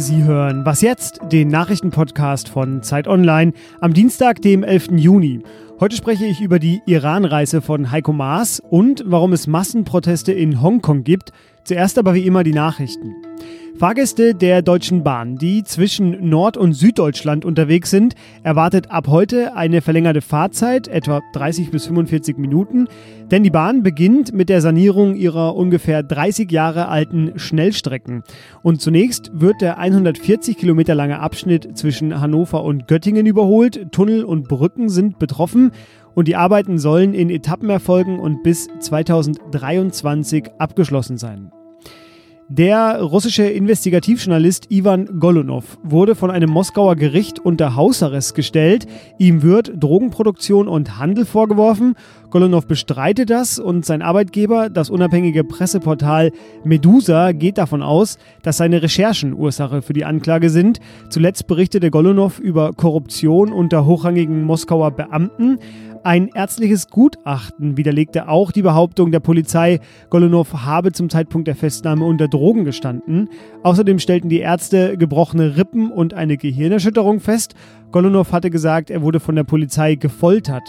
[0.00, 1.20] Sie hören Was jetzt?
[1.30, 4.92] Den Nachrichtenpodcast von Zeit Online am Dienstag, dem 11.
[4.92, 5.42] Juni.
[5.78, 11.04] Heute spreche ich über die Iran-Reise von Heiko Maas und warum es Massenproteste in Hongkong
[11.04, 11.32] gibt.
[11.64, 13.14] Zuerst aber wie immer die Nachrichten.
[13.80, 19.80] Fahrgäste der Deutschen Bahn, die zwischen Nord- und Süddeutschland unterwegs sind, erwartet ab heute eine
[19.80, 22.88] verlängerte Fahrzeit, etwa 30 bis 45 Minuten,
[23.30, 28.22] denn die Bahn beginnt mit der Sanierung ihrer ungefähr 30 Jahre alten Schnellstrecken.
[28.62, 34.46] Und zunächst wird der 140 Kilometer lange Abschnitt zwischen Hannover und Göttingen überholt, Tunnel und
[34.46, 35.72] Brücken sind betroffen
[36.14, 41.52] und die Arbeiten sollen in Etappen erfolgen und bis 2023 abgeschlossen sein.
[42.52, 48.88] Der russische Investigativjournalist Ivan Golunov wurde von einem Moskauer Gericht unter Hausarrest gestellt.
[49.18, 51.94] Ihm wird Drogenproduktion und Handel vorgeworfen.
[52.28, 56.32] Golunov bestreitet das und sein Arbeitgeber, das unabhängige Presseportal
[56.64, 60.80] Medusa, geht davon aus, dass seine Recherchen Ursache für die Anklage sind.
[61.08, 65.58] Zuletzt berichtete Golunov über Korruption unter hochrangigen Moskauer Beamten.
[66.02, 72.06] Ein ärztliches Gutachten widerlegte auch die Behauptung der Polizei, Golunov habe zum Zeitpunkt der Festnahme
[72.06, 73.28] unter Drogen gestanden.
[73.64, 77.54] Außerdem stellten die Ärzte gebrochene Rippen und eine Gehirnerschütterung fest.
[77.92, 80.62] Golunov hatte gesagt, er wurde von der Polizei gefoltert.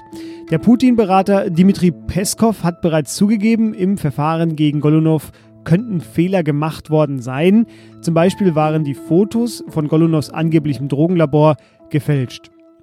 [0.51, 5.31] Der Putin-Berater Dmitri Peskov hat bereits zugegeben, im Verfahren gegen Golunov
[5.63, 7.67] könnten Fehler gemacht worden sein.
[8.01, 11.55] Zum Beispiel waren die Fotos von Golunovs angeblichem Drogenlabor
[11.89, 12.51] gefälscht.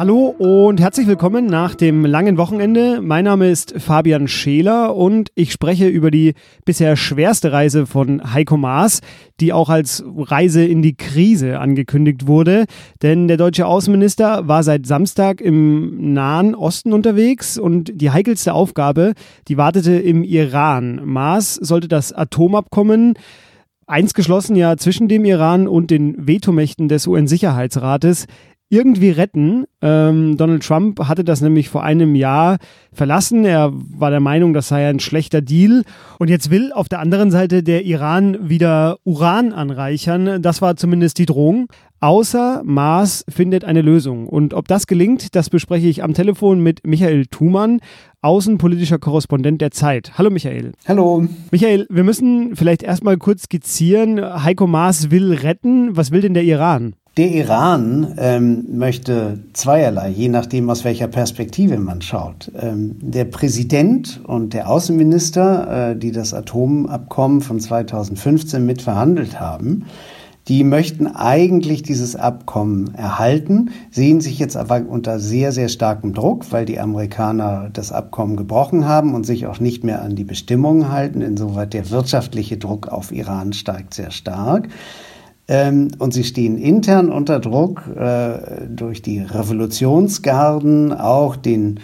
[0.00, 3.02] Hallo und herzlich willkommen nach dem langen Wochenende.
[3.02, 6.32] Mein Name ist Fabian Scheler und ich spreche über die
[6.64, 9.02] bisher schwerste Reise von Heiko Maas,
[9.40, 12.64] die auch als Reise in die Krise angekündigt wurde.
[13.02, 19.12] Denn der deutsche Außenminister war seit Samstag im Nahen Osten unterwegs und die heikelste Aufgabe,
[19.48, 21.02] die wartete im Iran.
[21.04, 23.18] Maas sollte das Atomabkommen
[23.86, 28.26] eins geschlossen ja zwischen dem Iran und den Vetomächten des UN-Sicherheitsrates
[28.70, 29.64] irgendwie retten.
[29.82, 32.58] Ähm, Donald Trump hatte das nämlich vor einem Jahr
[32.92, 33.44] verlassen.
[33.44, 35.82] Er war der Meinung, das sei ein schlechter Deal.
[36.20, 40.40] Und jetzt will auf der anderen Seite der Iran wieder Uran anreichern.
[40.40, 41.66] Das war zumindest die Drohung.
[41.98, 44.26] Außer Mars findet eine Lösung.
[44.28, 47.80] Und ob das gelingt, das bespreche ich am Telefon mit Michael Thumann,
[48.22, 50.12] außenpolitischer Korrespondent der Zeit.
[50.16, 50.72] Hallo Michael.
[50.86, 51.26] Hallo.
[51.50, 54.20] Michael, wir müssen vielleicht erstmal kurz skizzieren.
[54.44, 55.96] Heiko Maas will retten.
[55.96, 56.94] Was will denn der Iran?
[57.16, 62.52] Der Iran ähm, möchte zweierlei, je nachdem, aus welcher Perspektive man schaut.
[62.56, 69.86] Ähm, der Präsident und der Außenminister, äh, die das Atomabkommen von 2015 mitverhandelt haben,
[70.46, 76.50] die möchten eigentlich dieses Abkommen erhalten, sehen sich jetzt aber unter sehr, sehr starkem Druck,
[76.52, 80.90] weil die Amerikaner das Abkommen gebrochen haben und sich auch nicht mehr an die Bestimmungen
[80.90, 81.22] halten.
[81.22, 84.68] Insoweit der wirtschaftliche Druck auf Iran steigt sehr stark.
[85.50, 91.80] Ähm, und sie stehen intern unter Druck äh, durch die Revolutionsgarden, auch den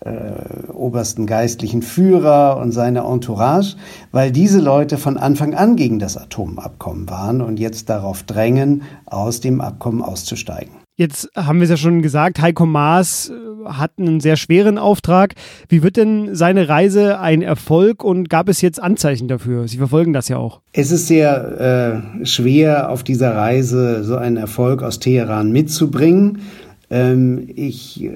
[0.00, 3.76] äh, obersten geistlichen Führer und seine Entourage,
[4.10, 9.40] weil diese Leute von Anfang an gegen das Atomabkommen waren und jetzt darauf drängen, aus
[9.40, 10.74] dem Abkommen auszusteigen.
[10.96, 15.34] Jetzt haben wir es ja schon gesagt, Heiko Maas äh, hat einen sehr schweren Auftrag.
[15.68, 19.68] Wie wird denn seine Reise ein Erfolg und gab es jetzt Anzeichen dafür?
[19.68, 20.60] Sie verfolgen das ja auch.
[20.72, 26.40] Es ist sehr äh, schwer, auf dieser Reise so einen Erfolg aus Teheran mitzubringen.
[26.90, 28.10] Ähm, ich, äh,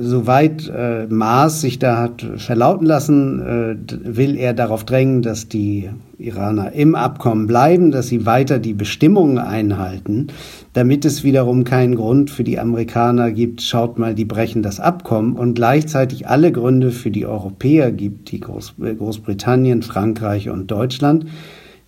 [0.00, 3.76] soweit äh, Maas sich da hat verlauten lassen, äh,
[4.16, 9.38] will er darauf drängen, dass die Iraner im Abkommen bleiben, dass sie weiter die Bestimmungen
[9.38, 10.28] einhalten,
[10.72, 15.36] damit es wiederum keinen Grund für die Amerikaner gibt, schaut mal, die brechen das Abkommen
[15.36, 21.26] und gleichzeitig alle Gründe für die Europäer gibt, die Groß Großbritannien, Frankreich und Deutschland,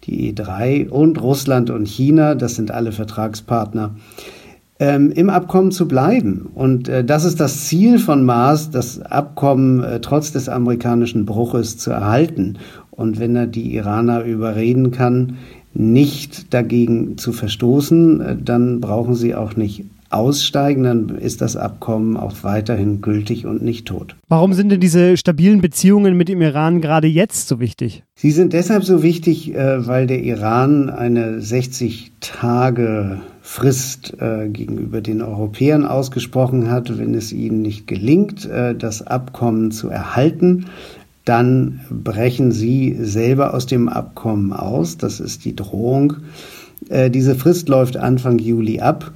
[0.04, 3.94] die E3 und Russland und China, das sind alle Vertragspartner,
[4.80, 6.48] ähm, im Abkommen zu bleiben.
[6.54, 11.78] Und äh, das ist das Ziel von Maas, das Abkommen äh, trotz des amerikanischen Bruches
[11.78, 12.58] zu erhalten.
[12.90, 15.36] Und wenn er die Iraner überreden kann,
[15.74, 22.16] nicht dagegen zu verstoßen, äh, dann brauchen sie auch nicht aussteigen, dann ist das Abkommen
[22.16, 24.16] auch weiterhin gültig und nicht tot.
[24.28, 28.04] Warum sind denn diese stabilen Beziehungen mit dem Iran gerade jetzt so wichtig?
[28.14, 35.00] Sie sind deshalb so wichtig, äh, weil der Iran eine 60 Tage Frist äh, gegenüber
[35.00, 40.66] den Europäern ausgesprochen hat, wenn es ihnen nicht gelingt, äh, das Abkommen zu erhalten,
[41.24, 44.96] dann brechen sie selber aus dem Abkommen aus.
[44.96, 46.14] Das ist die Drohung.
[46.90, 49.12] Diese Frist läuft Anfang Juli ab.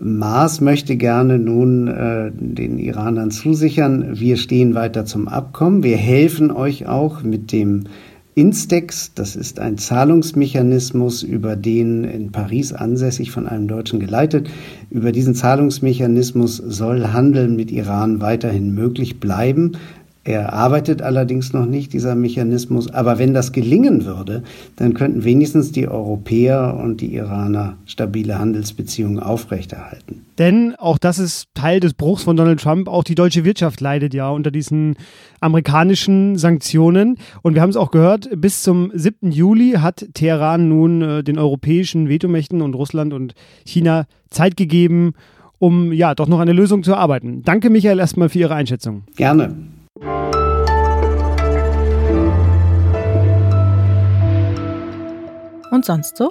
[0.00, 5.82] Maas möchte gerne nun äh, den Iranern zusichern, wir stehen weiter zum Abkommen.
[5.82, 7.84] Wir helfen euch auch mit dem
[8.34, 14.48] Instex, das ist ein Zahlungsmechanismus, über den in Paris ansässig von einem Deutschen geleitet.
[14.88, 19.72] Über diesen Zahlungsmechanismus soll Handel mit Iran weiterhin möglich bleiben.
[20.22, 22.92] Er arbeitet allerdings noch nicht, dieser Mechanismus.
[22.92, 24.42] Aber wenn das gelingen würde,
[24.76, 30.26] dann könnten wenigstens die Europäer und die Iraner stabile Handelsbeziehungen aufrechterhalten.
[30.38, 32.88] Denn auch das ist Teil des Bruchs von Donald Trump.
[32.88, 34.96] Auch die deutsche Wirtschaft leidet ja unter diesen
[35.40, 37.16] amerikanischen Sanktionen.
[37.40, 39.32] Und wir haben es auch gehört, bis zum 7.
[39.32, 43.32] Juli hat Teheran nun äh, den europäischen Vetomächten und Russland und
[43.64, 45.12] China Zeit gegeben,
[45.58, 47.42] um ja doch noch eine Lösung zu erarbeiten.
[47.42, 49.04] Danke, Michael, erstmal für Ihre Einschätzung.
[49.16, 49.54] Gerne.
[55.70, 56.30] Und sonst so?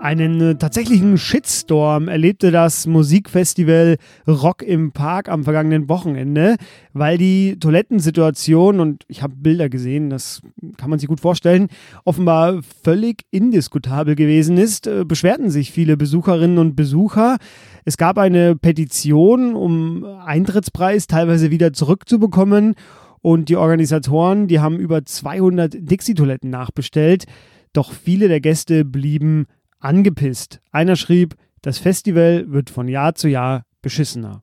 [0.00, 3.96] Einen äh, tatsächlichen Shitstorm erlebte das Musikfestival
[4.26, 6.56] Rock im Park am vergangenen Wochenende,
[6.92, 10.42] weil die Toilettensituation, und ich habe Bilder gesehen, das
[10.76, 11.68] kann man sich gut vorstellen,
[12.04, 17.36] offenbar völlig indiskutabel gewesen ist, äh, beschwerten sich viele Besucherinnen und Besucher.
[17.84, 22.74] Es gab eine Petition, um Eintrittspreis teilweise wieder zurückzubekommen.
[23.20, 27.24] Und die Organisatoren, die haben über 200 Dixie-Toiletten nachbestellt.
[27.72, 29.46] Doch viele der Gäste blieben
[29.80, 30.60] angepisst.
[30.70, 34.42] Einer schrieb, das Festival wird von Jahr zu Jahr beschissener.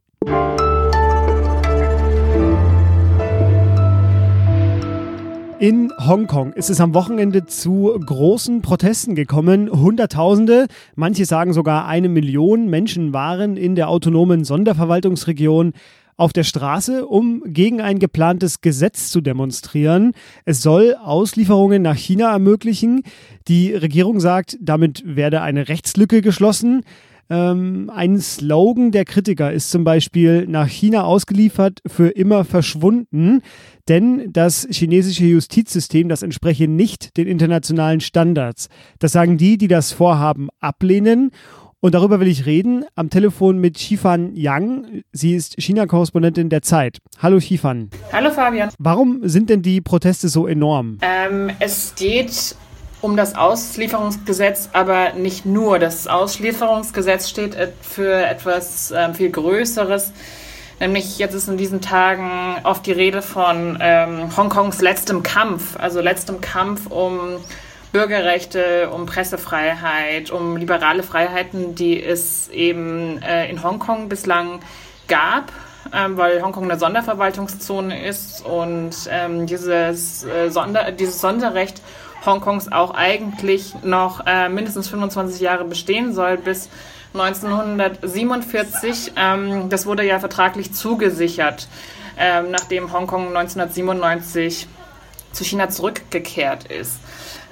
[5.59, 9.69] In Hongkong ist es am Wochenende zu großen Protesten gekommen.
[9.69, 15.73] Hunderttausende, manche sagen sogar eine Million Menschen waren in der autonomen Sonderverwaltungsregion
[16.15, 20.13] auf der Straße, um gegen ein geplantes Gesetz zu demonstrieren.
[20.45, 23.03] Es soll Auslieferungen nach China ermöglichen.
[23.49, 26.83] Die Regierung sagt, damit werde eine Rechtslücke geschlossen.
[27.29, 33.41] Ähm, ein Slogan der Kritiker ist zum Beispiel nach China ausgeliefert, für immer verschwunden,
[33.87, 38.67] denn das chinesische Justizsystem, das entspreche nicht den internationalen Standards.
[38.97, 41.31] Das sagen die, die das Vorhaben ablehnen.
[41.81, 45.03] Und darüber will ich reden am Telefon mit Xifan Yang.
[45.13, 46.97] Sie ist China-Korrespondentin der Zeit.
[47.19, 47.89] Hallo Xifan.
[48.11, 48.69] Hallo Fabian.
[48.79, 50.97] Warum sind denn die Proteste so enorm?
[51.01, 52.55] Ähm, es geht
[53.01, 55.79] um das Auslieferungsgesetz, aber nicht nur.
[55.79, 60.11] Das Auslieferungsgesetz steht für etwas ähm, viel Größeres.
[60.79, 65.99] Nämlich jetzt ist in diesen Tagen oft die Rede von ähm, Hongkongs letztem Kampf, also
[65.99, 67.37] letztem Kampf um
[67.91, 74.59] Bürgerrechte, um Pressefreiheit, um liberale Freiheiten, die es eben äh, in Hongkong bislang
[75.07, 75.51] gab,
[75.93, 81.81] ähm, weil Hongkong eine Sonderverwaltungszone ist und ähm, dieses, äh, Sonder, dieses Sonderrecht
[82.25, 86.69] Hongkongs auch eigentlich noch äh, mindestens 25 Jahre bestehen soll bis
[87.13, 89.13] 1947.
[89.15, 91.67] Ähm, das wurde ja vertraglich zugesichert,
[92.17, 94.67] ähm, nachdem Hongkong 1997
[95.31, 96.99] zu China zurückgekehrt ist.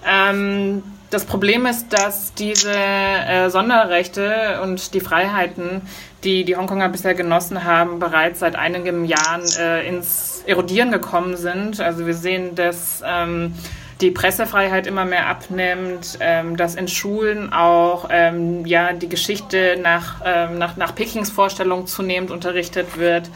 [0.06, 5.81] Ähm, das Problem ist, dass diese äh, Sonderrechte und die Freiheiten,
[6.24, 11.80] die die Hongkonger bisher genossen haben, bereits seit einigen Jahren äh, ins Erodieren gekommen sind.
[11.80, 13.54] Also wir sehen, dass ähm,
[14.02, 20.22] die Pressefreiheit immer mehr abnimmt, ähm, dass in Schulen auch ähm, ja, die Geschichte nach,
[20.24, 23.30] ähm, nach, nach Pekings Vorstellung zunehmend unterrichtet wird.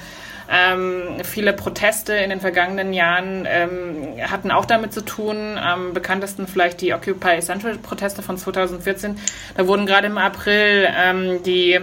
[0.54, 5.58] Ähm, viele Proteste in den vergangenen Jahren ähm, hatten auch damit zu tun.
[5.58, 9.18] Am bekanntesten vielleicht die Occupy Central Proteste von 2014.
[9.56, 11.80] Da wurden gerade im April ähm, die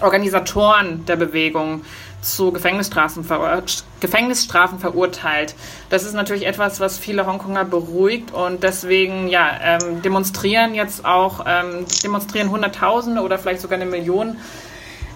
[0.00, 1.82] Organisatoren der Bewegung
[2.22, 3.62] zu Gefängnisstrafen, ver
[4.00, 5.54] Gefängnisstrafen verurteilt.
[5.90, 11.44] Das ist natürlich etwas, was viele Hongkonger beruhigt und deswegen ja, ähm, demonstrieren jetzt auch,
[11.46, 14.38] ähm, demonstrieren Hunderttausende oder vielleicht sogar eine Million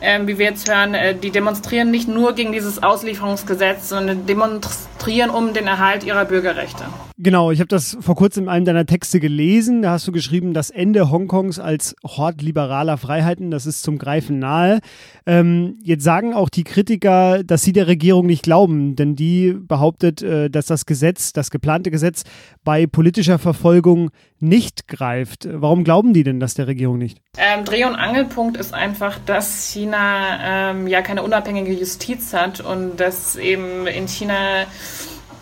[0.00, 5.30] ähm, wie wir jetzt hören, äh, die demonstrieren nicht nur gegen dieses Auslieferungsgesetz, sondern demonstrieren
[5.30, 6.84] um den Erhalt ihrer Bürgerrechte.
[7.18, 9.80] Genau, ich habe das vor kurzem in einem deiner Texte gelesen.
[9.80, 14.38] Da hast du geschrieben, das Ende Hongkongs als Hort liberaler Freiheiten, das ist zum Greifen
[14.38, 14.80] nahe.
[15.24, 20.20] Ähm, jetzt sagen auch die Kritiker, dass sie der Regierung nicht glauben, denn die behauptet,
[20.20, 22.24] äh, dass das Gesetz, das geplante Gesetz
[22.64, 25.48] bei politischer Verfolgung nicht greift.
[25.50, 27.22] Warum glauben die denn das der Regierung nicht?
[27.38, 33.00] Ähm, Dreh- und Angelpunkt ist einfach, dass China ähm, ja keine unabhängige Justiz hat und
[33.00, 34.66] dass eben in China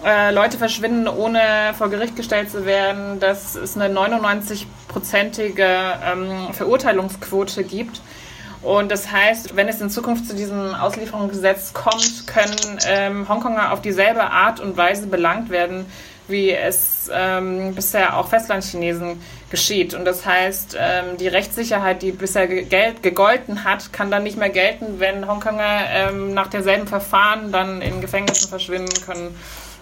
[0.05, 5.67] äh, Leute verschwinden, ohne vor Gericht gestellt zu werden, dass es eine 99-prozentige
[6.05, 8.01] ähm, Verurteilungsquote gibt.
[8.63, 13.83] Und das heißt, wenn es in Zukunft zu diesem Auslieferungsgesetz kommt, können ähm, Hongkonger auf
[13.83, 15.87] dieselbe Art und Weise belangt werden
[16.27, 19.21] wie es ähm, bisher auch Festlandchinesen
[19.51, 19.95] geschieht.
[19.95, 24.49] Und das heißt, ähm, die Rechtssicherheit, die bisher gel gegolten hat, kann dann nicht mehr
[24.49, 29.39] gelten, wenn Hongkonger ähm, nach derselben Verfahren dann in Gefängnissen verschwinden können.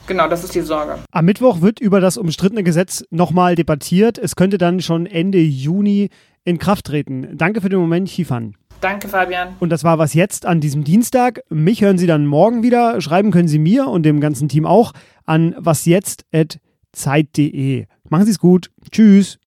[0.06, 0.98] Genau, das ist die Sorge.
[1.10, 4.18] Am Mittwoch wird über das umstrittene Gesetz nochmal debattiert.
[4.18, 6.10] Es könnte dann schon Ende Juni
[6.44, 7.36] in Kraft treten.
[7.36, 8.56] Danke für den Moment, Chifan.
[8.80, 9.54] Danke, Fabian.
[9.60, 11.42] Und das war was jetzt an diesem Dienstag.
[11.48, 13.00] Mich hören Sie dann morgen wieder.
[13.00, 14.92] Schreiben können Sie mir und dem ganzen Team auch
[15.24, 17.86] an wasjetzt.zeit.de.
[18.08, 18.72] Machen Sie es gut.
[18.90, 19.38] Tschüss.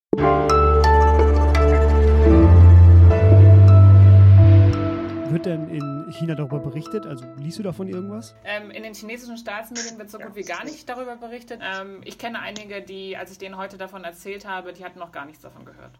[5.29, 7.07] Wird denn in China darüber berichtet?
[7.07, 8.35] Also liest du davon irgendwas?
[8.43, 11.61] Ähm, in den chinesischen Staatsmedien wird so gut wie gar nicht darüber berichtet.
[11.63, 15.11] Ähm, ich kenne einige, die, als ich denen heute davon erzählt habe, die hatten noch
[15.11, 15.91] gar nichts davon gehört.